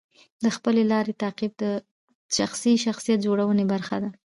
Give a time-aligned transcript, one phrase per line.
[0.43, 1.65] د خپلې لارې تعقیب د
[2.37, 4.09] شخصي شخصیت جوړونې برخه ده.